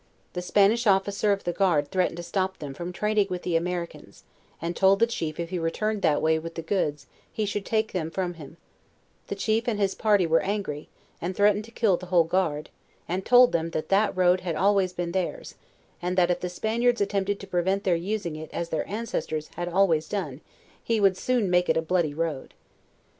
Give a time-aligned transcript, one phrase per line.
[0.33, 3.85] The Spanish officer of the guard threatened to stop them from trading with the Amer
[3.85, 4.23] icans,
[4.59, 7.91] and told the chief if ho returned that way with the goods he should take'
[7.91, 8.57] them from him;
[9.27, 10.89] the chief and his par ty were angry,
[11.21, 12.71] and threatened to kill the whole guard,
[13.07, 15.53] and told them that road had been always theirs
[16.01, 19.49] and that if the Spaniards attempted to prevent their using it as their ances tors
[19.49, 20.41] had always done,
[20.83, 22.55] he would soon make it a bloody road.